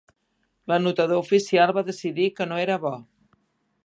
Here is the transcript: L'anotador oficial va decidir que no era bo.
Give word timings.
L'anotador 0.71 1.19
oficial 1.25 1.75
va 1.79 1.83
decidir 1.91 2.27
que 2.39 2.49
no 2.53 2.57
era 2.65 2.79
bo. 2.87 2.95